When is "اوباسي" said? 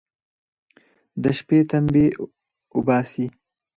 2.75-3.25